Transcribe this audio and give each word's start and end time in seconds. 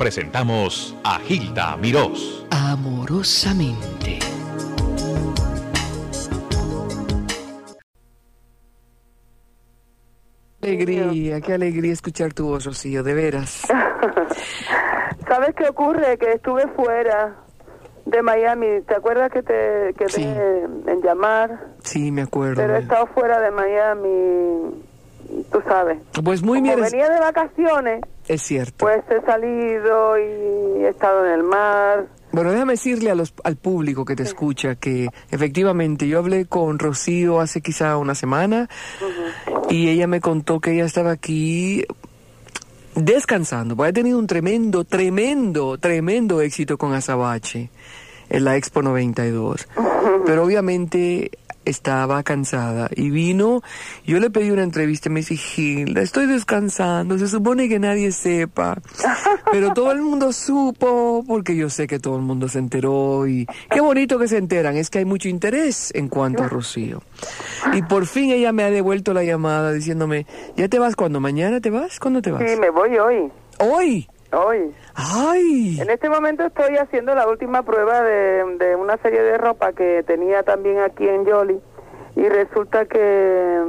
presentamos 0.00 0.96
a 1.04 1.18
Gilda 1.18 1.76
Mirós. 1.76 2.46
Amorosamente. 2.50 4.18
Alegría, 10.62 11.40
qué 11.40 11.54
alegría 11.54 11.92
escuchar 11.92 12.34
tu 12.34 12.48
voz, 12.48 12.64
Rocío, 12.66 13.02
de 13.02 13.14
veras. 13.14 13.62
¿Sabes 15.28 15.54
qué 15.56 15.68
ocurre? 15.68 16.18
Que 16.18 16.32
estuve 16.32 16.66
fuera 16.74 17.36
de 18.04 18.22
Miami. 18.22 18.82
¿Te 18.86 18.94
acuerdas 18.96 19.30
que 19.30 19.42
te 19.42 19.94
quedé 19.96 20.08
Sí. 20.08 20.22
en 20.22 21.00
llamar? 21.02 21.68
Sí, 21.82 22.10
me 22.12 22.22
acuerdo. 22.22 22.56
Pero 22.60 22.76
he 22.76 22.80
estado 22.80 23.06
fuera 23.08 23.40
de 23.40 23.50
Miami, 23.50 24.82
tú 25.50 25.60
sabes. 25.66 25.98
Pues 26.22 26.42
muy 26.42 26.60
bien, 26.60 26.80
venía 26.80 27.08
de 27.08 27.20
vacaciones, 27.20 28.02
es 28.28 28.42
cierto. 28.42 28.76
pues 28.78 29.02
he 29.10 29.20
salido 29.24 30.18
y 30.18 30.84
he 30.84 30.88
estado 30.88 31.26
en 31.26 31.32
el 31.32 31.42
mar. 31.42 32.06
Bueno, 32.32 32.52
déjame 32.52 32.74
decirle 32.74 33.10
a 33.10 33.14
los, 33.16 33.34
al 33.42 33.56
público 33.56 34.04
que 34.04 34.14
te 34.14 34.22
escucha 34.22 34.76
que 34.76 35.08
efectivamente 35.30 36.06
yo 36.06 36.18
hablé 36.18 36.46
con 36.46 36.78
Rocío 36.78 37.40
hace 37.40 37.60
quizá 37.60 37.96
una 37.96 38.14
semana 38.14 38.68
y 39.68 39.88
ella 39.88 40.06
me 40.06 40.20
contó 40.20 40.60
que 40.60 40.72
ella 40.72 40.84
estaba 40.84 41.10
aquí 41.10 41.84
descansando, 42.94 43.76
porque 43.76 43.90
ha 43.90 43.92
tenido 43.92 44.18
un 44.18 44.28
tremendo, 44.28 44.84
tremendo, 44.84 45.78
tremendo 45.78 46.40
éxito 46.40 46.78
con 46.78 46.92
Azabache 46.92 47.70
en 48.28 48.44
la 48.44 48.56
Expo 48.56 48.82
92. 48.82 49.68
Pero 50.26 50.44
obviamente 50.44 51.32
estaba 51.64 52.22
cansada 52.22 52.88
y 52.94 53.10
vino, 53.10 53.62
yo 54.06 54.18
le 54.18 54.30
pedí 54.30 54.50
una 54.50 54.62
entrevista 54.62 55.08
y 55.08 55.12
me 55.12 55.20
dice, 55.20 55.36
Gilda, 55.36 56.02
estoy 56.02 56.26
descansando, 56.26 57.18
se 57.18 57.28
supone 57.28 57.68
que 57.68 57.78
nadie 57.78 58.12
sepa, 58.12 58.78
pero 59.52 59.72
todo 59.72 59.92
el 59.92 60.02
mundo 60.02 60.32
supo, 60.32 61.24
porque 61.26 61.56
yo 61.56 61.68
sé 61.70 61.86
que 61.86 61.98
todo 61.98 62.16
el 62.16 62.22
mundo 62.22 62.48
se 62.48 62.58
enteró 62.58 63.26
y 63.26 63.46
qué 63.70 63.80
bonito 63.80 64.18
que 64.18 64.28
se 64.28 64.38
enteran, 64.38 64.76
es 64.76 64.90
que 64.90 64.98
hay 64.98 65.04
mucho 65.04 65.28
interés 65.28 65.92
en 65.94 66.08
cuanto 66.08 66.42
a 66.42 66.48
Rocío. 66.48 67.02
Y 67.74 67.82
por 67.82 68.06
fin 68.06 68.30
ella 68.30 68.52
me 68.52 68.64
ha 68.64 68.70
devuelto 68.70 69.12
la 69.12 69.24
llamada 69.24 69.72
diciéndome, 69.72 70.26
¿ya 70.56 70.68
te 70.68 70.78
vas 70.78 70.96
cuando? 70.96 71.20
¿Mañana 71.20 71.60
te 71.60 71.70
vas? 71.70 71.98
¿Cuándo 72.00 72.22
te 72.22 72.30
vas? 72.30 72.42
Sí, 72.48 72.56
me 72.58 72.70
voy 72.70 72.96
hoy. 72.98 73.30
Hoy. 73.58 74.08
Hoy. 74.32 74.72
¡Ay! 74.94 75.78
En 75.80 75.90
este 75.90 76.08
momento 76.08 76.44
estoy 76.44 76.76
haciendo 76.76 77.14
la 77.14 77.26
última 77.28 77.62
prueba 77.64 78.00
de, 78.02 78.44
de 78.58 78.76
una 78.76 78.96
serie 78.98 79.22
de 79.22 79.38
ropa 79.38 79.72
que 79.72 80.04
tenía 80.06 80.42
también 80.42 80.78
aquí 80.80 81.08
en 81.08 81.24
Yoli 81.26 81.60
y 82.16 82.28
resulta 82.28 82.84
que 82.86 83.62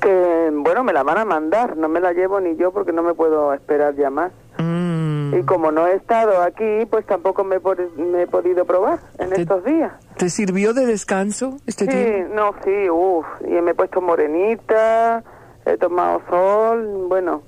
que 0.00 0.50
bueno 0.52 0.82
me 0.84 0.92
la 0.92 1.02
van 1.04 1.18
a 1.18 1.24
mandar, 1.24 1.76
no 1.76 1.88
me 1.88 2.00
la 2.00 2.12
llevo 2.12 2.40
ni 2.40 2.56
yo 2.56 2.72
porque 2.72 2.92
no 2.92 3.02
me 3.02 3.14
puedo 3.14 3.52
esperar 3.54 3.94
ya 3.94 4.10
más. 4.10 4.32
Mm. 4.58 5.34
Y 5.38 5.42
como 5.44 5.70
no 5.72 5.86
he 5.86 5.94
estado 5.94 6.42
aquí, 6.42 6.86
pues 6.90 7.06
tampoco 7.06 7.44
me, 7.44 7.58
me 7.96 8.22
he 8.22 8.26
podido 8.26 8.64
probar 8.64 8.98
en 9.18 9.30
Te- 9.30 9.42
estos 9.42 9.64
días. 9.64 9.92
¿Te 10.16 10.28
sirvió 10.28 10.74
de 10.74 10.86
descanso 10.86 11.56
este 11.66 11.84
Sí, 11.86 11.90
tiempo? 11.90 12.34
no, 12.34 12.54
sí, 12.64 12.90
uff, 12.90 13.26
y 13.46 13.60
me 13.62 13.70
he 13.70 13.74
puesto 13.74 14.00
morenita, 14.00 15.22
he 15.64 15.76
tomado 15.78 16.20
sol, 16.28 17.06
bueno, 17.08 17.42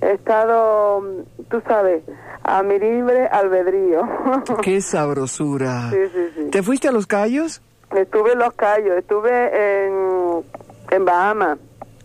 he 0.00 0.12
estado, 0.12 1.02
tú 1.50 1.60
sabes, 1.66 2.02
a 2.44 2.62
mi 2.62 2.78
libre 2.78 3.26
albedrío. 3.26 4.02
¡Qué 4.62 4.80
sabrosura! 4.80 5.90
Sí, 5.90 5.96
sí, 6.14 6.28
sí. 6.36 6.50
¿Te 6.50 6.62
fuiste 6.62 6.88
a 6.88 6.92
los 6.92 7.06
callos? 7.06 7.60
Estuve 7.94 8.32
en 8.32 8.38
Los 8.40 8.52
Cayos, 8.52 8.98
estuve 8.98 9.86
en, 9.86 10.42
en 10.90 11.04
Bahamas, 11.06 11.58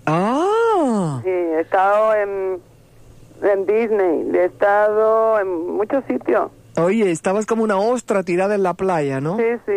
¡Ah! 0.05 1.19
sí, 1.23 1.29
he 1.29 1.59
estado 1.59 2.15
en, 2.15 2.59
en 3.41 3.65
Disney, 3.65 4.29
he 4.33 4.45
estado 4.45 5.39
en 5.39 5.71
muchos 5.75 6.03
sitios. 6.05 6.51
Oye, 6.77 7.11
estabas 7.11 7.45
como 7.45 7.63
una 7.63 7.77
ostra 7.77 8.23
tirada 8.23 8.55
en 8.55 8.63
la 8.63 8.73
playa, 8.73 9.19
¿no? 9.21 9.37
Sí, 9.37 9.43
sí. 9.65 9.73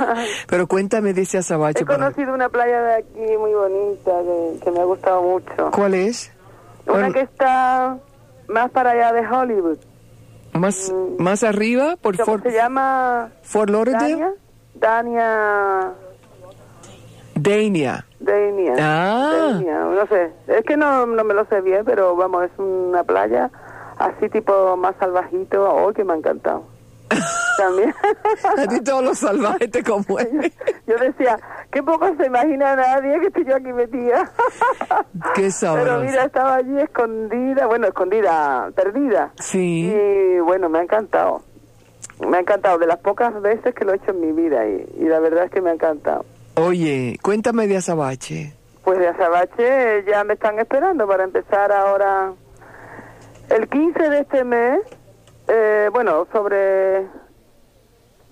Pero 0.48 0.66
cuéntame 0.68 1.12
de 1.12 1.22
ese 1.22 1.38
azabache. 1.38 1.82
He 1.82 1.86
para- 1.86 1.98
conocido 1.98 2.32
una 2.32 2.48
playa 2.48 2.80
de 2.82 2.94
aquí 2.94 3.36
muy 3.38 3.52
bonita 3.52 4.12
que 4.64 4.70
me 4.70 4.80
ha 4.80 4.84
gustado 4.84 5.20
mucho. 5.22 5.70
¿Cuál 5.72 5.94
es? 5.94 6.32
Una 6.86 7.10
que 7.12 7.20
está 7.20 7.98
más 8.48 8.70
para 8.70 8.90
allá 8.90 9.12
de 9.12 9.26
Hollywood. 9.26 9.78
más, 10.52 10.90
Mm. 10.92 11.22
más 11.22 11.44
arriba, 11.44 11.96
por 11.96 12.16
¿Cómo 12.16 12.26
Fort, 12.26 12.42
se 12.44 12.52
llama? 12.52 13.30
Fort 13.42 13.70
Lauderdale. 13.70 14.16
Dania. 14.16 14.32
Dania. 14.74 15.92
Dania. 17.34 18.04
Dania. 18.18 18.74
Ah. 18.78 19.50
Dania, 19.52 19.78
No 19.84 20.06
sé. 20.08 20.32
Es 20.48 20.64
que 20.64 20.76
no, 20.76 21.06
no 21.06 21.24
me 21.24 21.34
lo 21.34 21.44
sé 21.46 21.60
bien, 21.60 21.84
pero 21.84 22.16
vamos, 22.16 22.44
es 22.44 22.50
una 22.58 23.02
playa 23.04 23.50
así 23.98 24.28
tipo 24.28 24.76
más 24.76 24.94
salvajito. 24.98 25.62
Oh, 25.72 25.92
que 25.92 26.04
me 26.04 26.12
ha 26.14 26.16
encantado. 26.16 26.64
También. 27.60 27.94
A 28.56 28.66
ti 28.66 28.80
todos 28.82 29.04
los 29.04 29.18
salvajes 29.18 29.70
te 29.70 29.82
conmueven. 29.82 30.50
Yo 30.86 30.96
decía, 30.96 31.38
qué 31.70 31.82
poco 31.82 32.08
se 32.16 32.26
imagina 32.26 32.74
nadie 32.74 33.20
que 33.20 33.26
estoy 33.26 33.44
yo 33.44 33.56
aquí 33.56 33.72
metida. 33.72 34.30
Qué 35.34 35.50
sabroso. 35.50 35.84
Pero 35.84 36.00
mira, 36.00 36.24
estaba 36.24 36.54
allí 36.56 36.78
escondida, 36.80 37.66
bueno, 37.66 37.86
escondida, 37.88 38.70
perdida. 38.74 39.32
Sí. 39.40 39.92
Y 39.94 40.38
bueno, 40.40 40.68
me 40.70 40.78
ha 40.78 40.82
encantado. 40.82 41.42
Me 42.26 42.38
ha 42.38 42.40
encantado, 42.40 42.78
de 42.78 42.86
las 42.86 42.98
pocas 42.98 43.40
veces 43.42 43.74
que 43.74 43.84
lo 43.84 43.92
he 43.92 43.96
hecho 43.96 44.10
en 44.12 44.20
mi 44.20 44.32
vida 44.32 44.66
y, 44.66 44.86
y 44.98 45.04
la 45.04 45.20
verdad 45.20 45.44
es 45.44 45.50
que 45.50 45.60
me 45.60 45.70
ha 45.70 45.74
encantado. 45.74 46.24
Oye, 46.54 47.18
cuéntame 47.22 47.66
de 47.66 47.76
azabache. 47.76 48.54
Pues 48.84 48.98
de 48.98 49.08
Azabache 49.08 50.04
ya 50.08 50.24
me 50.24 50.34
están 50.34 50.58
esperando 50.58 51.06
para 51.06 51.24
empezar 51.24 51.70
ahora 51.72 52.32
el 53.50 53.68
15 53.68 54.08
de 54.08 54.18
este 54.20 54.44
mes. 54.44 54.80
eh, 55.48 55.90
bueno, 55.92 56.26
sobre 56.32 57.06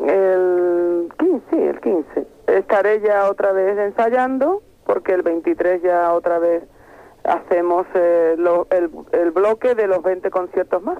el 0.00 1.08
15, 1.18 1.42
sí, 1.50 1.56
el 1.58 1.80
15. 1.80 2.26
Estaré 2.46 3.00
ya 3.00 3.28
otra 3.30 3.52
vez 3.52 3.76
ensayando 3.78 4.62
porque 4.86 5.12
el 5.12 5.22
23 5.22 5.82
ya 5.82 6.12
otra 6.12 6.38
vez 6.38 6.62
hacemos 7.24 7.86
eh, 7.94 8.34
lo- 8.38 8.66
el, 8.70 8.90
el 9.12 9.30
bloque 9.32 9.74
de 9.74 9.86
los 9.86 10.02
20 10.02 10.30
conciertos 10.30 10.82
más. 10.82 10.98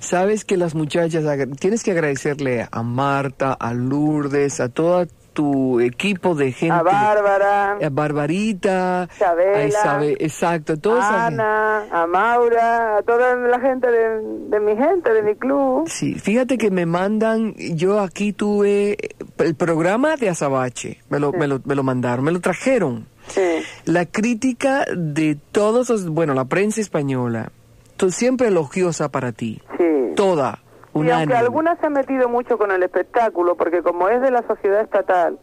Sabes 0.00 0.44
que 0.44 0.56
las 0.56 0.74
muchachas, 0.76 1.24
tienes 1.58 1.82
que 1.82 1.90
agradecerle 1.90 2.68
a 2.70 2.82
Marta, 2.84 3.52
a 3.52 3.74
Lourdes, 3.74 4.60
a 4.60 4.68
todo 4.68 5.06
tu 5.38 5.78
equipo 5.78 6.34
de 6.34 6.50
gente. 6.50 6.74
A 6.74 6.82
Bárbara, 6.82 7.78
a 7.80 7.88
Barbarita, 7.90 9.08
Isabela, 9.14 9.58
a 9.58 9.64
Isabe- 9.66 10.16
exacto, 10.18 10.74
a. 11.00 11.26
Ana, 11.26 11.84
a 11.92 12.06
Maura, 12.08 12.96
a 12.98 13.02
toda 13.02 13.36
la 13.36 13.60
gente 13.60 13.86
de, 13.88 14.20
de 14.50 14.58
mi 14.58 14.74
gente, 14.76 15.12
de 15.12 15.22
mi 15.22 15.36
club. 15.36 15.88
Sí, 15.88 16.14
fíjate 16.16 16.58
que 16.58 16.72
me 16.72 16.86
mandan, 16.86 17.54
yo 17.56 18.00
aquí 18.00 18.32
tuve 18.32 18.96
el 19.38 19.54
programa 19.54 20.16
de 20.16 20.28
Azabache, 20.28 20.98
me 21.08 21.20
lo, 21.20 21.30
me 21.32 21.46
lo, 21.46 21.60
me 21.64 21.76
lo 21.76 21.84
mandaron, 21.84 22.24
me 22.24 22.32
lo 22.32 22.40
trajeron. 22.40 23.06
Sí. 23.28 23.62
La 23.84 24.06
crítica 24.06 24.86
de 24.96 25.36
todos 25.52 25.88
los, 25.88 26.08
bueno, 26.08 26.34
la 26.34 26.46
prensa 26.46 26.80
española, 26.80 27.52
to- 27.96 28.10
siempre 28.10 28.48
elogiosa 28.48 29.08
para 29.10 29.30
ti, 29.30 29.62
Sí. 29.78 29.84
toda, 30.16 30.58
Y 31.04 31.10
aunque 31.10 31.34
algunas 31.34 31.78
se 31.78 31.86
han 31.86 31.92
metido 31.92 32.28
mucho 32.28 32.58
con 32.58 32.70
el 32.70 32.82
espectáculo, 32.82 33.56
porque 33.56 33.82
como 33.82 34.08
es 34.08 34.20
de 34.20 34.30
la 34.30 34.42
sociedad 34.42 34.80
estatal, 34.80 35.38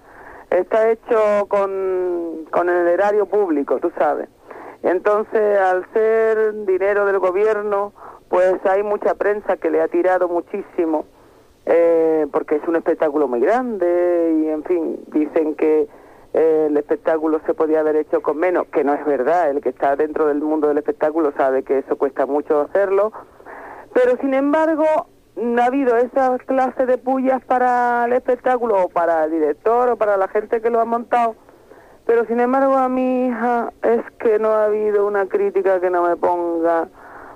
está 0.50 0.90
hecho 0.90 1.48
con, 1.48 2.46
con 2.52 2.70
el 2.70 2.88
erario 2.88 3.26
público, 3.26 3.80
tú 3.80 3.92
sabes. 3.98 4.30
Entonces, 4.84 5.58
al 5.60 5.86
ser 5.94 6.66
dinero 6.66 7.06
del 7.06 7.20
gobierno, 7.20 7.94
pues 8.30 8.56
hay 8.66 8.84
mucha 8.84 9.16
prensa 9.16 9.58
que 9.58 9.72
le 9.72 9.82
ha 9.82 9.88
tirado 9.88 10.28
muchísimo, 10.28 11.06
eh, 11.66 12.28
porque 12.32 12.58
es 12.58 12.68
un 12.68 12.76
espectáculo 12.76 13.28
muy 13.28 13.40
grande 13.40 14.40
y, 14.44 14.50
en 14.50 14.64
fin, 14.64 15.00
dicen 15.08 15.56
que 15.56 15.88
eh, 16.34 16.68
el 16.70 16.78
espectáculo 16.78 17.40
se 17.46 17.54
podía 17.54 17.80
haber 17.80 17.96
hecho 17.96 18.22
con 18.22 18.38
menos, 18.38 18.68
que 18.68 18.84
no 18.84 18.94
es 18.94 19.06
verdad, 19.06 19.50
el 19.50 19.62
que 19.62 19.70
está 19.70 19.96
dentro 19.96 20.28
del 20.28 20.42
mundo 20.42 20.68
del 20.68 20.78
espectáculo 20.78 21.32
sabe 21.38 21.64
que 21.64 21.80
eso 21.80 21.98
cuesta 21.98 22.26
mucho 22.26 22.62
hacerlo, 22.62 23.12
pero 23.94 24.18
sin 24.18 24.34
embargo 24.34 25.08
no 25.36 25.62
ha 25.62 25.66
habido 25.66 25.98
esa 25.98 26.38
clase 26.40 26.86
de 26.86 26.98
pullas 26.98 27.44
para 27.46 28.06
el 28.06 28.14
espectáculo 28.14 28.84
o 28.86 28.90
para 28.90 29.26
el 29.26 29.32
director 29.32 29.90
o 29.90 29.98
para 29.98 30.18
la 30.18 30.28
gente 30.28 30.62
que 30.62 30.70
lo 30.70 30.80
ha 30.80 30.86
montado, 30.86 31.36
pero 32.06 32.26
sin 32.26 32.40
embargo 32.40 32.76
a 32.76 32.90
mi 32.90 33.28
hija 33.28 33.72
es 33.82 34.02
que 34.20 34.40
no 34.40 34.52
ha 34.52 34.66
habido 34.66 35.06
una 35.06 35.26
crítica 35.28 35.80
que 35.80 35.90
no 35.90 36.04
me 36.04 36.16
ponga 36.16 36.88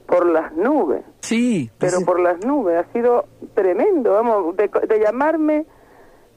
por 0.05 0.25
las 0.25 0.53
nubes 0.53 1.03
Sí, 1.29 1.69
pues, 1.77 1.93
pero 1.93 2.05
por 2.05 2.19
las 2.19 2.43
nubes. 2.43 2.77
Ha 2.77 2.91
sido 2.91 3.25
tremendo, 3.53 4.13
vamos, 4.13 4.55
de, 4.57 4.67
de 4.87 4.99
llamarme 4.99 5.65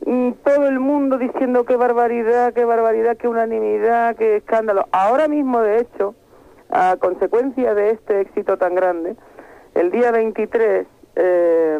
mm, 0.04 0.32
todo 0.44 0.66
el 0.66 0.80
mundo 0.80 1.16
diciendo 1.16 1.64
qué 1.64 1.76
barbaridad, 1.76 2.52
qué 2.52 2.66
barbaridad, 2.66 3.16
qué 3.16 3.26
unanimidad, 3.26 4.16
qué 4.16 4.36
escándalo. 4.36 4.86
Ahora 4.92 5.28
mismo, 5.28 5.60
de 5.60 5.78
hecho, 5.78 6.14
a 6.68 6.96
consecuencia 6.98 7.74
de 7.74 7.90
este 7.92 8.20
éxito 8.20 8.58
tan 8.58 8.74
grande, 8.74 9.16
el 9.74 9.90
día 9.90 10.10
23 10.10 10.86
eh, 11.16 11.78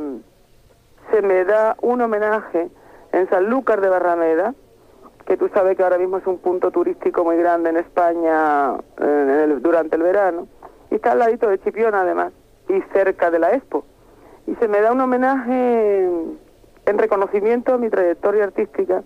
se 1.10 1.22
me 1.22 1.44
da 1.44 1.76
un 1.82 2.00
homenaje 2.00 2.68
en 3.12 3.28
Sanlúcar 3.28 3.80
de 3.80 3.88
Barrameda, 3.88 4.54
que 5.26 5.36
tú 5.36 5.48
sabes 5.54 5.76
que 5.76 5.82
ahora 5.82 5.98
mismo 5.98 6.18
es 6.18 6.26
un 6.26 6.38
punto 6.38 6.70
turístico 6.70 7.24
muy 7.24 7.36
grande 7.36 7.70
en 7.70 7.76
España 7.76 8.74
durante 9.60 9.96
el 9.96 10.02
verano, 10.02 10.48
y 10.90 10.96
está 10.96 11.12
al 11.12 11.20
ladito 11.20 11.48
de 11.48 11.60
Chipiona 11.60 12.02
además. 12.02 12.32
y 12.68 12.80
cerca 12.92 13.30
de 13.30 13.38
la 13.38 13.52
Expo. 13.54 13.84
Y 14.46 14.54
se 14.56 14.68
me 14.68 14.80
da 14.80 14.92
un 14.92 15.00
homenaje 15.00 16.04
en 16.86 16.98
reconocimiento 16.98 17.74
a 17.74 17.78
mi 17.78 17.90
trayectoria 17.90 18.44
artística, 18.44 19.02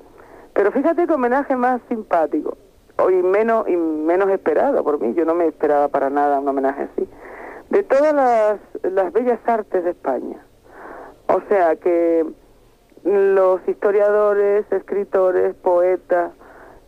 pero 0.55 0.73
fíjate 0.73 1.07
que 1.07 1.13
homenaje 1.13 1.57
más 1.57 1.81
simpático 1.89 2.57
y 3.11 3.23
menos, 3.23 3.69
y 3.69 3.77
menos 3.77 4.31
esperado 4.31 4.83
por 4.83 4.99
mí, 5.01 5.13
yo 5.15 5.25
no 5.25 5.35
me 5.35 5.47
esperaba 5.47 5.89
para 5.89 6.09
nada 6.09 6.41
un 6.41 6.49
homenaje 6.49 6.85
así, 6.85 7.09
de 7.77 7.83
todas 7.83 8.15
las, 8.15 8.59
las 8.91 9.13
bellas 9.13 9.39
artes 9.45 9.85
de 9.85 9.91
España. 9.91 10.43
O 11.29 11.43
sea 11.47 11.77
que 11.77 12.25
los 13.05 13.61
historiadores, 13.69 14.65
escritores, 14.73 15.55
poetas, 15.57 16.33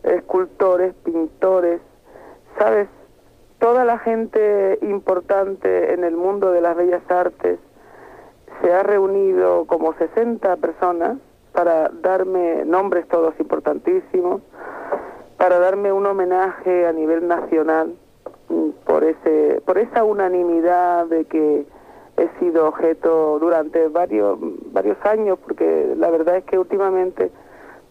escultores, 0.01 0.95
pintores, 1.03 1.79
¿sabes? 2.57 2.87
Toda 3.59 3.85
la 3.85 3.99
gente 3.99 4.79
importante 4.81 5.93
en 5.93 6.03
el 6.03 6.15
mundo 6.15 6.51
de 6.51 6.61
las 6.61 6.75
bellas 6.75 7.03
artes 7.07 7.59
se 8.59 8.73
ha 8.73 8.81
reunido 8.81 9.65
como 9.67 9.93
60 9.93 10.55
personas 10.55 11.19
para 11.53 11.89
darme 12.01 12.65
nombres 12.65 13.07
todos 13.09 13.39
importantísimos, 13.39 14.41
para 15.37 15.59
darme 15.59 15.91
un 15.91 16.07
homenaje 16.07 16.87
a 16.87 16.93
nivel 16.93 17.27
nacional 17.27 17.93
por 18.89 19.03
ese 19.03 19.61
por 19.65 19.77
esa 19.77 20.03
unanimidad 20.03 21.05
de 21.05 21.25
que 21.25 21.63
he 22.17 22.39
sido 22.39 22.67
objeto 22.67 23.37
durante 23.37 23.87
varios 23.87 24.39
varios 24.73 24.97
años 25.05 25.37
porque 25.37 25.93
la 25.95 26.09
verdad 26.09 26.37
es 26.37 26.43
que 26.45 26.57
últimamente 26.57 27.31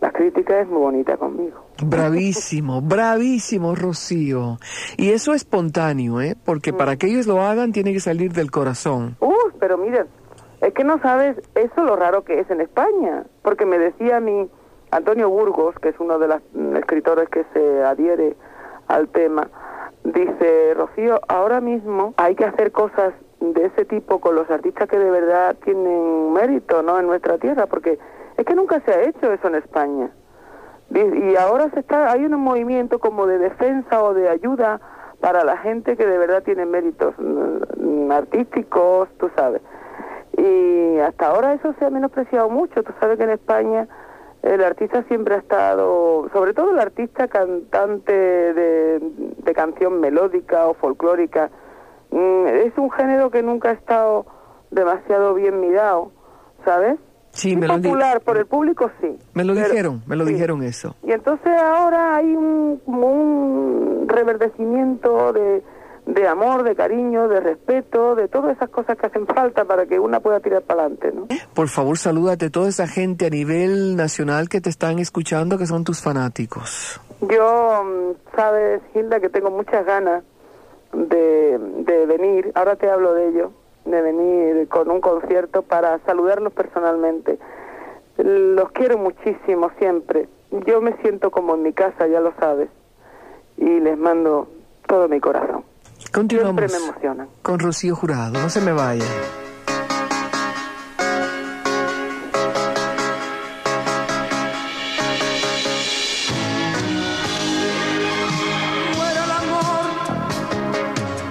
la 0.01 0.11
crítica 0.11 0.61
es 0.61 0.69
muy 0.69 0.79
bonita 0.79 1.17
conmigo. 1.17 1.57
Bravísimo, 1.85 2.81
bravísimo, 2.83 3.75
Rocío. 3.75 4.59
Y 4.97 5.11
eso 5.11 5.33
es 5.33 5.43
espontáneo, 5.43 6.21
¿eh? 6.21 6.37
Porque 6.45 6.73
para 6.73 6.97
que 6.97 7.07
ellos 7.07 7.27
lo 7.27 7.43
hagan 7.43 7.73
tiene 7.73 7.93
que 7.93 8.01
salir 8.01 8.33
del 8.33 8.51
corazón. 8.51 9.17
Uh, 9.21 9.51
pero 9.59 9.77
mira, 9.77 10.07
es 10.61 10.73
que 10.73 10.85
no 10.85 11.01
sabes 11.01 11.37
eso 11.55 11.83
lo 11.83 11.97
raro 11.97 12.25
que 12.25 12.41
es 12.41 12.51
en 12.51 12.61
España. 12.61 13.25
Porque 13.43 13.67
me 13.67 13.79
decía 13.79 14.19
a 14.19 14.21
mí 14.21 14.49
Antonio 14.91 15.29
Burgos, 15.31 15.77
que 15.81 15.91
es 15.91 15.97
uno 15.99 16.19
de 16.19 16.29
los 16.29 16.43
escritores 16.77 17.29
que 17.29 17.45
se 17.53 17.83
adhiere 17.83 18.37
al 18.87 19.09
tema, 19.09 19.49
dice, 20.13 20.75
Rocío, 20.75 21.21
ahora 21.29 21.61
mismo 21.61 22.15
hay 22.17 22.35
que 22.35 22.45
hacer 22.45 22.73
cosas 22.73 23.15
de 23.41 23.67
ese 23.67 23.85
tipo 23.85 24.21
con 24.21 24.35
los 24.35 24.51
artistas 24.51 24.89
que 24.89 24.99
de 24.99 25.11
verdad 25.11 25.57
tienen 25.65 26.33
mérito, 26.33 26.83
¿no? 26.83 26.99
En 26.99 27.07
nuestra 27.07 27.39
tierra, 27.39 27.67
porque 27.67 27.99
es 28.37 28.45
que 28.45 28.55
nunca 28.55 28.81
se 28.81 28.93
ha 28.93 29.03
hecho 29.03 29.33
eso 29.33 29.49
en 29.49 29.57
España. 29.57 30.11
Y 30.91 31.37
ahora 31.37 31.69
se 31.71 31.81
está, 31.81 32.11
hay 32.11 32.25
un 32.25 32.41
movimiento 32.41 32.99
como 32.99 33.27
de 33.27 33.39
defensa 33.39 34.03
o 34.03 34.15
de 34.15 34.29
ayuda 34.29 34.81
para 35.21 35.45
la 35.45 35.59
gente 35.59 35.97
que 35.97 36.07
de 36.07 36.17
verdad 36.17 36.43
tiene 36.43 36.65
méritos 36.65 37.15
mm, 37.19 38.11
artísticos, 38.11 39.09
tú 39.19 39.31
sabes. 39.37 39.61
Y 40.37 40.99
hasta 40.99 41.27
ahora 41.27 41.53
eso 41.55 41.75
se 41.79 41.85
ha 41.85 41.91
menospreciado 41.91 42.49
mucho. 42.49 42.83
Tú 42.83 42.93
sabes 43.01 43.19
que 43.19 43.25
en 43.25 43.31
España 43.31 43.89
el 44.43 44.63
artista 44.63 45.03
siempre 45.05 45.35
ha 45.35 45.39
estado, 45.39 46.29
sobre 46.33 46.55
todo 46.55 46.71
el 46.73 46.79
artista 46.79 47.29
cantante 47.29 48.13
de, 48.13 49.01
de 49.01 49.55
canción 49.55 50.01
melódica 50.01 50.67
o 50.67 50.75
folclórica, 50.75 51.51
mm, 52.11 52.47
es 52.47 52.77
un 52.77 52.91
género 52.91 53.31
que 53.31 53.43
nunca 53.43 53.71
ha 53.71 53.73
estado 53.73 54.27
demasiado 54.71 55.35
bien 55.35 55.61
mirado, 55.61 56.13
¿sabes? 56.65 56.99
Sí, 57.31 57.57
me 57.57 57.69
popular 57.69 58.21
por 58.23 58.37
el 58.37 58.47
público, 58.47 58.91
sí. 59.01 59.17
Me 59.35 59.45
lo 59.45 59.55
dijeron, 59.55 60.03
me 60.07 60.17
lo 60.17 60.25
dijeron 60.25 60.63
eso. 60.63 60.97
Y 61.05 61.13
entonces 61.13 61.53
ahora 61.61 62.17
hay 62.17 62.35
un, 62.35 62.81
como 62.85 63.07
un 63.07 64.09
reverdecimiento 64.09 65.33
de, 65.33 65.63
de 66.09 66.27
amor, 66.27 66.63
de 66.63 66.75
cariño, 66.75 67.29
de 67.29 67.39
respeto, 67.41 68.15
de 68.15 68.29
todas 68.29 68.57
esas 68.57 68.71
cosas 68.71 68.97
que 68.97 69.07
hacen 69.07 69.27
falta 69.27 69.67
para 69.67 69.85
que 69.85 70.01
una 70.01 70.21
pueda 70.21 70.41
tirar 70.41 70.63
para 70.63 70.85
adelante, 70.85 71.13
¿no? 71.13 71.27
Por 71.53 71.69
favor, 71.69 71.99
salúdate 71.99 72.47
a 72.47 72.51
toda 72.51 72.71
esa 72.71 72.87
gente 72.87 73.27
a 73.27 73.31
nivel 73.31 73.95
nacional 73.95 74.49
que 74.49 74.63
te 74.63 74.71
están 74.71 74.99
escuchando, 75.01 75.59
que 75.59 75.67
son 75.67 75.85
tus 75.85 76.03
fanáticos. 76.03 76.99
Yo, 77.21 77.85
mm, 77.85 78.35
sabes, 78.35 78.81
Hilda, 78.95 79.21
que 79.21 79.29
tengo 79.29 79.51
muchas 79.51 79.85
ganas 79.85 80.25
de, 80.95 81.59
de 81.59 82.07
venir, 82.07 82.53
ahora 82.55 82.77
te 82.77 82.91
hablo 82.91 83.13
de 83.13 83.29
ello, 83.29 83.53
de 83.85 84.01
venir 84.01 84.67
con 84.69 84.91
un 84.91 85.03
concierto 85.03 85.61
para 85.61 85.99
saludarlos 86.07 86.55
personalmente. 86.55 87.39
Los 88.17 88.71
quiero 88.73 88.97
muchísimo 88.97 89.71
siempre. 89.79 90.27
Yo 90.67 90.81
me 90.81 90.97
siento 91.03 91.31
como 91.31 91.55
en 91.55 91.65
mi 91.65 91.75
casa, 91.75 92.07
ya 92.07 92.21
lo 92.21 92.33
sabes. 92.41 92.71
Y 93.59 93.81
les 93.81 93.99
mando 93.99 94.49
todo 94.87 95.07
mi 95.07 95.21
corazón. 95.21 95.68
Continuamos 96.13 96.57
Siempre 96.59 96.69
me 96.69 96.85
emocionan. 96.85 97.29
con 97.43 97.59
Rocío 97.59 97.95
Jurado. 97.95 98.33
No 98.41 98.49
se 98.49 98.61
me 98.61 98.73
vaya. 98.73 99.05
muera 108.97 109.25
el 109.25 109.31
amor 109.31 109.87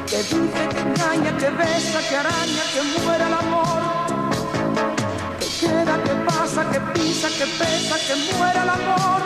que 0.09 0.17
dice 0.17 0.61
que 0.73 0.79
engaña, 0.79 1.37
que 1.37 1.49
besa, 1.49 1.99
que 2.09 2.15
araña, 2.15 2.63
que 2.73 2.81
muera 3.03 3.27
el 3.27 3.33
amor 3.33 3.81
que 5.39 5.47
queda, 5.59 6.03
que 6.03 6.15
pasa, 6.25 6.69
que 6.71 6.79
pisa, 6.93 7.27
que 7.29 7.45
pesa, 7.59 7.95
que 8.07 8.15
muera 8.37 8.63
el 8.63 8.69
amor 8.69 9.21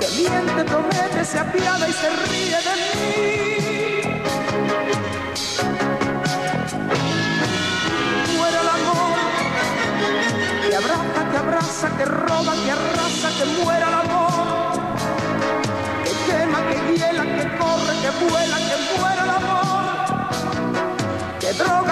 que 0.00 0.06
miente, 0.16 0.64
promete, 0.64 1.24
se 1.24 1.38
apiada 1.38 1.88
y 1.88 1.92
se 1.92 2.08
ríe 2.10 2.58
de 2.66 2.74
mí. 2.82 3.25
Que 12.44 12.70
arrasa, 12.70 13.28
que 13.38 13.44
muera 13.46 13.88
el 13.88 13.94
amor. 13.94 14.72
Que 16.04 16.12
quema, 16.26 16.58
que 16.68 16.76
hiela, 16.98 17.24
que 17.24 17.44
corre, 17.56 17.92
que 18.02 18.10
vuela, 18.24 18.56
que 18.68 18.76
muera 18.98 19.22
el 19.24 19.30
amor, 19.30 20.28
que 21.40 21.52
droga, 21.54 21.85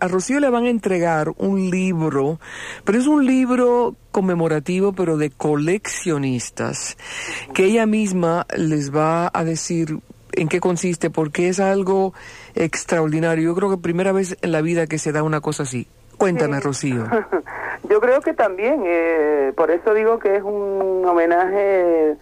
A 0.00 0.08
Rocío 0.08 0.40
le 0.40 0.48
van 0.48 0.64
a 0.64 0.70
entregar 0.70 1.32
un 1.36 1.70
libro, 1.70 2.40
pero 2.84 2.98
es 2.98 3.06
un 3.06 3.26
libro 3.26 3.94
conmemorativo, 4.10 4.92
pero 4.92 5.16
de 5.16 5.30
coleccionistas, 5.30 6.96
que 7.54 7.66
ella 7.66 7.86
misma 7.86 8.46
les 8.56 8.94
va 8.94 9.30
a 9.32 9.44
decir 9.44 9.98
en 10.32 10.48
qué 10.48 10.60
consiste, 10.60 11.10
porque 11.10 11.48
es 11.48 11.60
algo 11.60 12.14
extraordinario. 12.54 13.50
Yo 13.50 13.54
creo 13.54 13.70
que 13.70 13.76
primera 13.76 14.12
vez 14.12 14.36
en 14.42 14.52
la 14.52 14.62
vida 14.62 14.86
que 14.86 14.98
se 14.98 15.12
da 15.12 15.22
una 15.22 15.40
cosa 15.40 15.64
así. 15.64 15.86
Cuéntame, 16.16 16.60
Rocío. 16.60 17.04
Yo 17.90 18.00
creo 18.00 18.20
que 18.20 18.34
también, 18.34 18.82
eh, 18.86 19.52
por 19.56 19.70
eso 19.70 19.94
digo 19.94 20.18
que 20.18 20.36
es 20.36 20.42
un 20.42 21.02
homenaje 21.06 22.16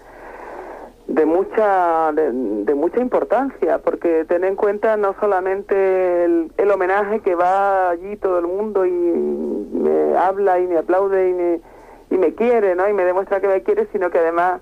de 1.09 1.25
mucha 1.25 2.13
de, 2.13 2.75
mucha 2.75 3.01
importancia, 3.01 3.79
porque 3.79 4.25
ten 4.27 4.45
en 4.45 4.57
cuenta 4.57 4.97
no 4.97 5.15
solamente 5.19 6.25
el, 6.25 6.53
el 6.57 6.71
homenaje 6.71 7.21
que 7.21 7.35
va 7.35 7.91
allí 7.91 8.17
todo 8.17 8.39
el 8.39 8.47
mundo 8.47 8.85
y 8.85 8.91
me 8.91 10.17
habla 10.17 10.61
y 10.61 10.67
me 10.67 10.77
aplaude 10.79 11.31
y 11.31 11.33
me, 11.33 11.61
y 12.11 12.19
me 12.19 12.35
quiere, 12.35 12.75
¿no? 12.75 12.89
Y 12.89 12.93
me 12.93 13.05
demuestra 13.05 13.41
que 13.41 13.49
me 13.49 13.63
quiere, 13.63 13.89
sino 13.91 14.11
que 14.11 14.19
además 14.19 14.61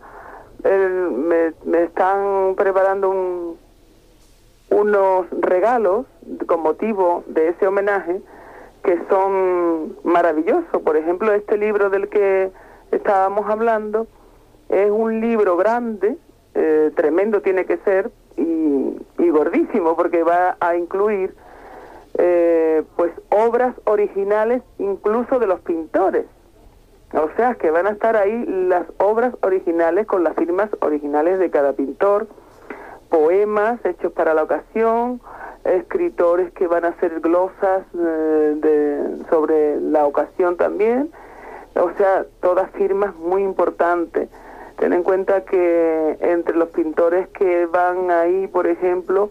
él- 0.63 1.11
me, 1.11 1.53
me 1.65 1.83
están 1.83 2.55
preparando 2.57 3.11
un, 3.11 3.59
unos 4.71 5.27
regalos 5.41 6.07
con 6.47 6.61
motivo 6.61 7.25
de 7.27 7.49
ese 7.49 7.67
homenaje 7.67 8.21
que 8.85 9.01
son 9.11 9.97
maravillosos. 10.05 10.81
Por 10.85 10.97
ejemplo, 10.97 11.33
este 11.33 11.57
libro 11.57 11.91
del 11.91 12.09
que 12.09 12.53
estábamos 12.93 13.51
hablando 13.51 14.07
es 14.69 14.91
un 14.91 15.21
libro 15.21 15.57
grande, 15.57 16.17
eh, 16.59 16.91
tremendo 16.97 17.43
tiene 17.43 17.67
que 17.67 17.77
ser, 17.79 18.11
y, 18.39 19.29
gordísimo, 19.29 19.95
porque 19.95 20.23
va 20.23 20.57
a 20.61 20.77
incluir 20.77 21.35
eh, 22.17 22.83
pues 22.97 23.13
obras 23.29 23.75
originales 23.85 24.63
incluso 24.79 25.39
de 25.39 25.47
los 25.47 25.61
pintores. 25.61 26.25
O 27.13 27.29
sea, 27.37 27.55
que 27.57 27.71
van 27.71 27.87
a 27.87 27.91
estar 27.91 28.17
ahí 28.17 28.47
las 28.47 28.87
obras 28.97 29.35
originales 29.43 30.07
con 30.07 30.25
las 30.25 30.35
firmas 30.35 30.71
originales 30.81 31.39
de 31.39 31.51
cada 31.51 31.75
pintor, 31.75 32.27
poemas 33.11 33.85
hechos 33.85 34.13
para 34.13 34.33
la 34.33 34.43
ocasión, 34.43 35.21
escritores 35.65 36.51
que 36.53 36.67
van 36.67 36.87
a 36.87 36.89
hacer 36.89 37.21
glosas 37.21 37.83
eh, 37.95 38.55
de, 38.57 39.25
sobre 39.29 39.79
la 39.83 40.07
ocasión 40.07 40.57
también. 40.57 41.11
O 41.75 41.91
sea, 41.99 42.25
todas 42.41 42.71
firmas 42.71 43.15
muy 43.17 43.43
importantes. 43.43 44.31
Ten 44.79 44.93
en 44.93 45.03
cuenta 45.03 45.45
que 45.45 46.17
entre 46.21 46.57
los 46.57 46.69
pintores 46.69 47.29
que 47.29 47.67
van 47.67 48.11
ahí, 48.11 48.47
por 48.47 48.67
ejemplo, 48.67 49.31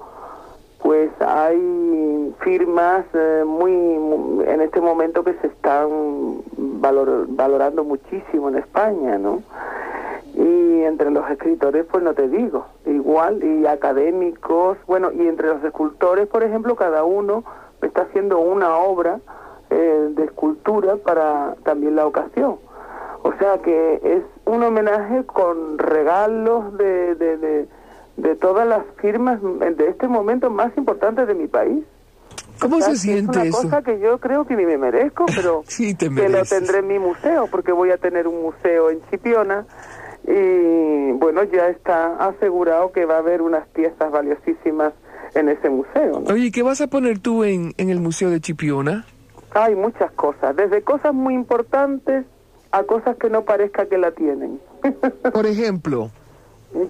pues 0.82 1.10
hay 1.20 2.34
firmas 2.40 3.06
eh, 3.14 3.44
muy, 3.46 3.72
mu- 3.72 4.42
en 4.42 4.62
este 4.62 4.82
momento 4.82 5.24
que 5.24 5.34
se 5.36 5.48
están 5.48 6.42
valor- 6.82 7.26
valorando 7.30 7.84
muchísimo 7.84 8.50
en 8.50 8.58
España, 8.58 9.18
¿no? 9.18 9.44
Y 10.34 10.82
entre 10.84 11.12
los 11.12 11.30
escritores, 11.30 11.86
pues 11.92 12.04
no 12.04 12.14
te 12.14 12.28
digo, 12.28 12.66
igual, 12.86 13.44
y 13.44 13.66
académicos, 13.68 14.78
bueno, 14.88 15.12
y 15.12 15.28
entre 15.28 15.48
los 15.48 15.64
escultores, 15.64 16.28
por 16.28 16.44
ejemplo, 16.44 16.76
cada 16.76 17.04
uno 17.04 17.44
está 17.82 18.02
haciendo 18.04 18.40
una 18.40 18.76
obra 18.78 19.20
eh, 19.70 20.08
de 20.12 20.24
escultura 20.26 20.98
para 20.98 21.56
también 21.64 21.96
la 21.96 22.06
ocasión. 22.08 22.58
O 23.26 23.34
sea 23.40 23.58
que 23.64 24.00
es 24.04 24.22
un 24.46 24.62
homenaje 24.62 25.24
con 25.26 25.80
regalos 25.80 26.78
de, 26.78 27.16
de, 27.16 27.38
de, 27.38 27.68
de 28.18 28.36
todas 28.36 28.68
las 28.68 28.84
firmas 29.02 29.40
de 29.42 29.88
este 29.90 30.08
momento 30.08 30.52
más 30.52 30.78
importante 30.78 31.26
de 31.26 31.34
mi 31.34 31.48
país. 31.48 31.84
¿Cómo 32.60 32.76
O 32.78 32.82
sea, 32.82 32.92
se 32.92 32.98
siente 32.98 33.40
es 33.40 33.46
eso? 33.48 33.62
una 33.62 33.70
cosa 33.80 33.82
que 33.82 34.00
yo 34.00 34.20
creo 34.20 34.46
que 34.46 34.56
ni 34.56 34.68
me 34.68 34.78
merezco, 34.78 35.26
pero 35.36 35.64
Sí, 35.66 35.96
te 35.96 36.08
que 36.14 36.30
lo 36.30 36.44
tendré 36.44 36.78
en 36.80 36.88
mi 36.88 37.00
museo, 37.00 37.48
porque 37.50 37.72
voy 37.72 37.90
a 37.90 37.98
tener 37.98 38.28
un 38.28 38.44
museo 38.44 38.92
en 38.92 39.00
Chipiona 39.10 39.66
y 40.28 41.12
bueno, 41.14 41.44
ya 41.46 41.70
está 41.70 42.18
asegurado 42.28 42.92
que 42.92 43.06
va 43.06 43.16
a 43.16 43.20
haber 43.20 43.42
unas 43.42 43.68
piezas 43.70 44.12
valiosísimas 44.12 44.94
en 45.34 45.50
ese 45.50 45.72
museo. 45.72 46.20
¿no? 46.20 46.32
Oye, 46.32 46.52
¿qué 46.52 46.62
vas 46.62 46.80
a 46.80 46.86
poner 46.88 47.18
tú 47.18 47.44
en, 47.44 47.74
en 47.78 47.90
el 47.90 48.00
Museo 48.00 48.30
de 48.30 48.40
Chipiona? 48.40 49.04
Hay 49.56 49.74
muchas 49.76 50.12
cosas, 50.12 50.56
desde 50.56 50.84
cosas 50.84 51.12
muy 51.12 51.34
importantes 51.34 52.26
a 52.76 52.84
cosas 52.84 53.16
que 53.18 53.30
no 53.30 53.46
parezca 53.46 53.86
que 53.86 53.98
la 53.98 54.12
tienen. 54.12 54.60
Por 55.34 55.46
ejemplo. 55.46 56.12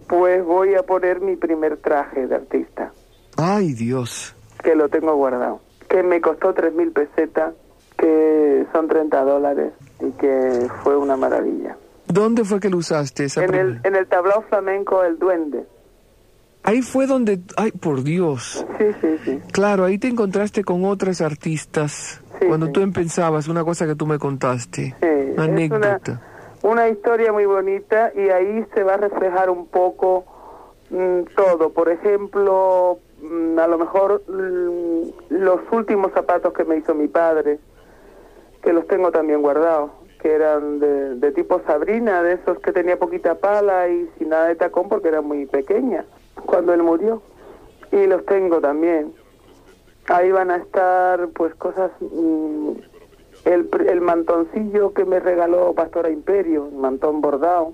pues 0.08 0.44
voy 0.44 0.74
a 0.74 0.82
poner 0.84 1.22
mi 1.22 1.36
primer 1.36 1.78
traje 1.78 2.26
de 2.26 2.36
artista, 2.36 2.92
Ay, 3.38 3.74
Dios. 3.74 4.36
que 4.64 4.76
lo 4.76 4.90
tengo 4.90 5.14
guardado, 5.16 5.62
que 5.88 6.02
me 6.02 6.20
costó 6.22 6.54
tres 6.54 6.74
mil 6.74 6.92
pesetas, 6.92 7.54
que 7.98 8.66
son 8.74 8.88
30 8.88 9.22
dólares 9.24 9.74
y 10.00 10.10
que 10.14 10.68
fue 10.84 10.98
una 10.98 11.16
maravilla. 11.18 11.78
¿Dónde 12.08 12.44
fue 12.44 12.60
que 12.60 12.70
lo 12.70 12.78
usaste 12.78 13.26
esa 13.26 13.44
En 13.44 13.54
el, 13.54 13.80
en 13.84 13.96
el 13.96 14.08
tablao 14.08 14.42
flamenco 14.44 15.04
El 15.04 15.18
Duende. 15.20 15.66
Ahí 16.64 16.82
fue 16.82 17.06
donde... 17.06 17.42
Ay, 17.58 17.72
por 17.72 18.02
Dios. 18.04 18.66
Sí, 18.80 18.86
sí, 19.00 19.08
sí. 19.24 19.40
Claro, 19.52 19.84
ahí 19.86 20.00
te 20.00 20.08
encontraste 20.08 20.64
con 20.64 20.84
otras 20.84 21.22
artistas. 21.22 22.22
Sí, 22.40 22.48
cuando 22.48 22.68
sí. 22.68 22.72
tú 22.74 22.82
empezabas, 22.82 23.48
una 23.48 23.64
cosa 23.64 23.86
que 23.86 23.94
tú 23.96 24.08
me 24.08 24.18
contaste. 24.18 24.96
Sí, 25.00 25.15
es 25.36 25.72
una, 25.72 26.00
una 26.64 26.88
historia 26.90 27.32
muy 27.32 27.46
bonita 27.46 28.12
y 28.16 28.30
ahí 28.30 28.66
se 28.74 28.84
va 28.84 28.96
a 28.96 28.98
reflejar 28.98 29.50
un 29.50 29.68
poco 29.68 30.26
mm, 30.90 31.22
todo. 31.36 31.72
Por 31.72 31.90
ejemplo, 31.90 33.00
mm, 33.22 33.60
a 33.60 33.68
lo 33.68 33.78
mejor 33.78 34.24
mm, 34.28 35.02
los 35.30 35.60
últimos 35.72 36.12
zapatos 36.14 36.54
que 36.54 36.64
me 36.64 36.78
hizo 36.78 36.96
mi 36.96 37.08
padre, 37.08 37.60
que 38.64 38.74
los 38.74 38.88
tengo 38.88 39.12
también 39.12 39.42
guardados, 39.42 39.92
que 40.20 40.34
eran 40.34 40.80
de, 40.80 41.16
de 41.16 41.32
tipo 41.32 41.62
Sabrina, 41.68 42.24
de 42.24 42.34
esos 42.34 42.60
que 42.60 42.72
tenía 42.72 42.98
poquita 42.98 43.36
pala 43.36 43.88
y 43.88 44.10
sin 44.18 44.30
nada 44.30 44.48
de 44.48 44.56
tacón 44.56 44.90
porque 44.90 45.10
era 45.10 45.22
muy 45.22 45.46
pequeña 45.46 46.06
cuando 46.46 46.74
él 46.74 46.82
murió. 46.82 47.22
Y 47.92 48.08
los 48.08 48.26
tengo 48.26 48.60
también. 48.60 49.14
Ahí 50.08 50.32
van 50.32 50.52
a 50.52 50.58
estar 50.58 51.30
pues 51.30 51.54
cosas 51.56 51.92
el, 53.46 53.70
el 53.88 54.02
mantoncillo 54.02 54.94
que 54.94 55.06
me 55.06 55.20
regaló 55.20 55.74
Pastora 55.74 56.10
Imperio, 56.10 56.64
un 56.66 56.82
mantón 56.82 57.22
bordado, 57.22 57.74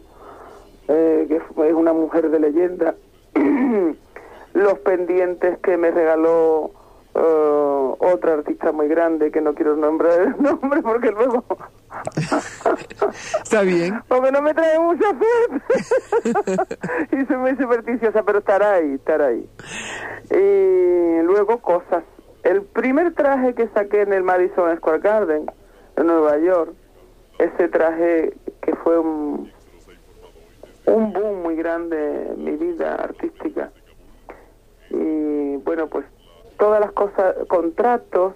eh, 0.88 1.26
que 1.28 1.38
es 1.68 1.74
una 1.74 1.94
mujer 1.94 2.30
de 2.30 2.40
leyenda. 2.40 2.96
Los 4.54 4.80
pendientes 4.80 5.60
que 5.60 5.78
me 5.78 5.92
regaló 5.92 6.72
eh, 7.16 7.96
otra 8.00 8.34
artista 8.34 8.72
muy 8.72 8.88
grande 8.88 9.32
que 9.32 9.42
no 9.42 9.54
quiero 9.54 9.76
nombrar 9.78 10.20
el 10.22 10.36
nombre 10.44 10.82
porque 10.82 11.12
luego 11.12 11.44
Está 13.44 13.62
bien. 13.64 14.02
porque 14.08 14.32
no 14.32 14.42
me 14.42 14.54
trae 14.54 14.80
mucha 14.80 15.08
fe 15.16 15.26
y 17.18 17.26
soy 17.26 17.38
muy 17.38 17.56
supersticiosa 17.58 18.24
pero 18.24 18.40
estará 18.40 18.76
ahí 18.76 18.94
estará 18.94 19.26
ahí 19.28 19.50
y 20.30 21.22
luego 21.24 21.58
cosas 21.60 22.04
el 22.44 22.62
primer 22.64 23.14
traje 23.14 23.54
que 23.56 23.68
saqué 23.70 24.02
en 24.04 24.14
el 24.14 24.24
Madison 24.24 24.76
Square 24.78 25.00
Garden 25.00 25.52
en 26.02 26.08
Nueva 26.08 26.38
York 26.38 26.74
ese 27.40 27.68
traje 27.70 28.34
que 28.62 28.76
fue 28.76 29.00
un 29.00 29.52
un 30.86 31.14
boom 31.14 31.44
muy 31.44 31.56
grande 31.56 32.32
en 32.32 32.44
mi 32.44 32.52
vida 32.58 32.96
artística. 32.96 33.72
Y 34.90 35.58
bueno 35.58 35.88
pues 35.88 36.06
todas 36.58 36.80
las 36.80 36.92
cosas 36.92 37.36
contratos 37.48 38.34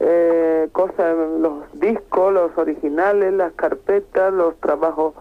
eh, 0.00 0.68
cosas 0.72 1.16
los 1.40 1.64
discos 1.74 2.32
los 2.32 2.56
originales 2.56 3.32
las 3.32 3.52
carpetas 3.52 4.32
los 4.32 4.58
trabajos 4.60 5.14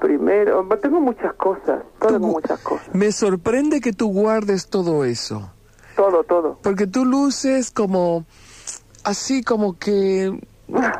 primero 0.00 0.66
tengo 0.80 1.00
muchas 1.00 1.34
cosas 1.34 1.82
tengo 2.00 2.28
muchas 2.28 2.60
cosas. 2.60 2.94
Me 2.94 3.12
sorprende 3.12 3.80
que 3.80 3.92
tú 3.92 4.12
guardes 4.12 4.68
todo 4.68 5.04
eso. 5.04 5.50
todo 5.96 6.24
todo. 6.24 6.58
Porque 6.62 6.86
tú 6.86 7.04
luces 7.04 7.70
como 7.70 8.24
así 9.04 9.42
como 9.42 9.78
que 9.78 10.32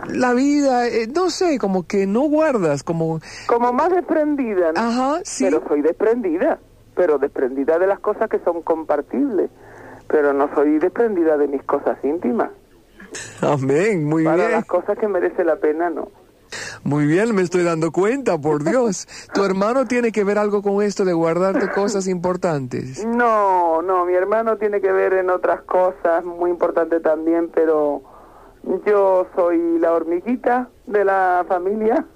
la 0.08 0.34
vida, 0.34 0.86
eh, 0.88 1.06
no 1.06 1.30
sé, 1.30 1.58
como 1.58 1.86
que 1.86 2.06
no 2.06 2.22
guardas, 2.22 2.82
como, 2.82 3.20
como 3.46 3.72
más 3.72 3.90
desprendida 3.90 4.72
¿no? 4.72 4.80
ajá, 4.80 5.20
sí. 5.24 5.44
pero 5.44 5.62
soy 5.68 5.80
desprendida 5.82 6.58
pero 6.94 7.18
desprendida 7.18 7.78
de 7.78 7.86
las 7.86 7.98
cosas 8.00 8.28
que 8.28 8.38
son 8.40 8.62
compartibles 8.62 9.50
pero 10.06 10.32
no 10.34 10.54
soy 10.54 10.78
desprendida 10.78 11.36
de 11.38 11.48
mis 11.48 11.62
cosas 11.62 11.96
íntimas 12.04 12.50
Amén, 13.40 14.04
muy 14.04 14.24
para 14.24 14.36
bien. 14.36 14.50
las 14.52 14.64
cosas 14.66 14.98
que 14.98 15.08
merece 15.08 15.44
la 15.44 15.56
pena 15.56 15.88
no 15.88 16.08
Muy 16.82 17.06
bien, 17.06 17.34
me 17.34 17.42
estoy 17.42 17.62
dando 17.64 17.90
cuenta, 17.90 18.36
por 18.38 18.62
Dios. 18.70 19.06
¿Tu 19.32 19.42
hermano 19.44 19.86
tiene 19.86 20.12
que 20.12 20.24
ver 20.24 20.36
algo 20.38 20.62
con 20.62 20.82
esto 20.82 21.04
de 21.04 21.12
guardarte 21.14 21.68
cosas 21.70 22.06
importantes? 22.06 23.04
No, 23.06 23.82
no, 23.82 24.04
mi 24.04 24.14
hermano 24.14 24.56
tiene 24.58 24.80
que 24.80 24.92
ver 24.92 25.14
en 25.14 25.30
otras 25.30 25.62
cosas 25.62 26.24
muy 26.24 26.50
importantes 26.50 27.02
también, 27.02 27.50
pero 27.54 28.02
yo 28.86 29.26
soy 29.34 29.78
la 29.78 29.92
hormiguita 29.92 30.68
de 30.86 31.04
la 31.04 31.44
familia, 31.48 32.06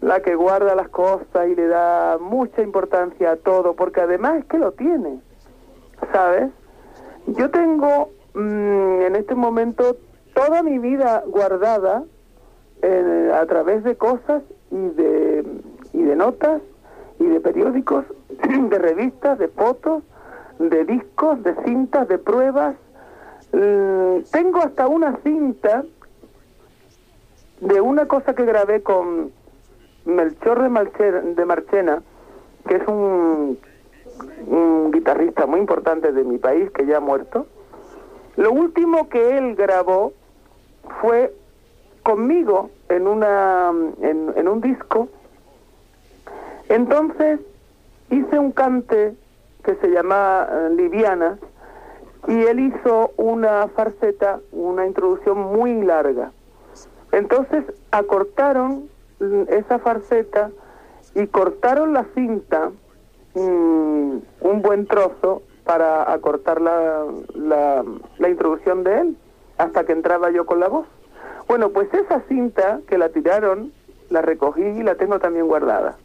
la 0.00 0.20
que 0.20 0.34
guarda 0.34 0.74
las 0.74 0.88
cosas 0.88 1.48
y 1.48 1.54
le 1.54 1.68
da 1.68 2.18
mucha 2.18 2.62
importancia 2.62 3.32
a 3.32 3.36
todo, 3.36 3.74
porque 3.74 4.00
además 4.00 4.38
es 4.38 4.44
que 4.46 4.58
lo 4.58 4.72
tiene, 4.72 5.20
¿sabes? 6.12 6.50
Yo 7.26 7.50
tengo 7.50 8.10
mm, 8.34 9.02
en 9.02 9.16
este 9.16 9.34
momento 9.34 9.96
toda 10.34 10.62
mi 10.62 10.78
vida 10.78 11.22
guardada 11.26 12.04
a 13.34 13.46
través 13.46 13.82
de 13.84 13.96
cosas 13.96 14.42
y 14.70 14.88
de, 14.90 15.44
y 15.92 16.02
de 16.02 16.16
notas 16.16 16.60
y 17.18 17.24
de 17.24 17.40
periódicos, 17.40 18.04
de 18.70 18.78
revistas, 18.78 19.38
de 19.38 19.48
fotos, 19.48 20.02
de 20.58 20.84
discos, 20.84 21.42
de 21.42 21.54
cintas, 21.64 22.08
de 22.08 22.18
pruebas. 22.18 22.76
Mm, 23.52 24.22
tengo 24.30 24.60
hasta 24.60 24.86
una 24.86 25.18
cinta 25.22 25.84
de 27.60 27.80
una 27.80 28.06
cosa 28.06 28.34
que 28.34 28.44
grabé 28.44 28.82
con 28.82 29.32
Melchor 30.04 30.62
de, 30.62 30.68
Malcher- 30.68 31.34
de 31.34 31.44
Marchena, 31.44 32.02
que 32.68 32.76
es 32.76 32.88
un, 32.88 33.58
guitarrista 34.92 35.46
muy 35.46 35.60
importante 35.60 36.12
de 36.12 36.24
mi 36.24 36.38
país, 36.38 36.70
que 36.70 36.86
ya 36.86 36.98
ha 36.98 37.00
muerto. 37.00 37.46
Lo 38.36 38.52
último 38.52 39.08
que 39.08 39.36
él 39.38 39.54
grabó 39.56 40.12
fue 41.00 41.34
conmigo 42.02 42.70
en 42.88 43.08
una 43.08 43.72
en, 44.00 44.32
en 44.36 44.48
un 44.48 44.60
disco 44.60 45.08
entonces 46.68 47.40
hice 48.10 48.38
un 48.38 48.52
cante 48.52 49.14
que 49.64 49.74
se 49.76 49.88
llama 49.88 50.48
eh, 50.50 50.70
Liviana 50.74 51.38
y 52.28 52.42
él 52.42 52.60
hizo 52.60 53.12
una 53.16 53.68
farceta 53.68 54.40
una 54.52 54.86
introducción 54.86 55.38
muy 55.38 55.82
larga 55.82 56.32
entonces 57.12 57.64
acortaron 57.90 58.88
esa 59.48 59.78
farceta 59.78 60.50
y 61.14 61.26
cortaron 61.28 61.94
la 61.94 62.04
cinta 62.14 62.70
mm, 63.34 64.18
un 64.40 64.62
buen 64.62 64.86
trozo 64.86 65.42
para 65.64 66.12
acortar 66.12 66.60
la, 66.60 67.04
la, 67.34 67.84
la 68.18 68.28
introducción 68.28 68.84
de 68.84 69.00
él 69.00 69.16
hasta 69.58 69.84
que 69.84 69.92
entraba 69.92 70.30
yo 70.30 70.46
con 70.46 70.60
la 70.60 70.68
voz. 70.68 70.86
Bueno, 71.48 71.70
pues 71.70 71.92
esa 71.92 72.20
cinta 72.28 72.80
que 72.88 72.98
la 72.98 73.08
tiraron, 73.08 73.72
la 74.10 74.22
recogí 74.22 74.62
y 74.62 74.82
la 74.82 74.94
tengo 74.96 75.18
también 75.18 75.46
guardada. 75.46 75.96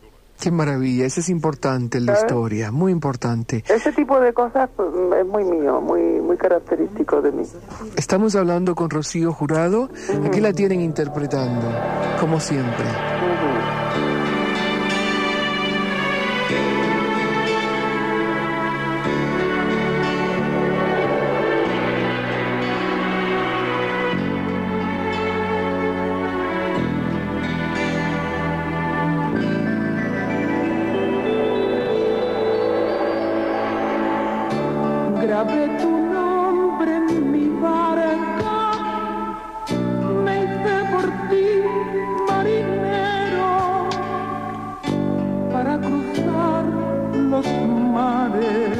Qué 0.42 0.50
maravilla, 0.50 1.06
eso 1.06 1.20
es 1.20 1.30
importante 1.30 2.00
en 2.00 2.08
la 2.08 2.16
¿Sabes? 2.16 2.32
historia, 2.32 2.72
muy 2.72 2.92
importante. 2.92 3.64
Ese 3.70 3.92
tipo 3.92 4.20
de 4.20 4.34
cosas 4.34 4.72
pues, 4.76 4.90
es 5.20 5.26
muy 5.28 5.44
mío, 5.44 5.80
muy 5.82 6.02
muy 6.20 6.36
característico 6.36 7.22
de 7.22 7.32
mí. 7.32 7.44
Estamos 7.96 8.36
hablando 8.36 8.74
con 8.74 8.90
Rocío 8.90 9.34
Jurado, 9.34 9.90
aquí 10.26 10.42
la 10.42 10.52
tienen 10.52 10.82
interpretando, 10.82 11.68
como 12.20 12.40
siempre. 12.40 12.86
Grabé 35.22 35.68
tu 35.80 35.88
nombre 35.88 36.96
en 36.96 37.32
mi 37.32 37.48
barca, 37.62 38.72
me 40.26 40.44
hice 40.44 40.76
por 40.92 41.06
ti 41.30 41.46
marinero 42.28 43.54
para 45.54 45.78
cruzar 45.78 46.66
los 47.30 47.46
mares, 47.94 48.80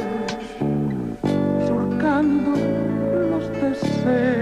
surcando 1.64 2.50
los 3.30 3.48
deseos. 3.60 4.41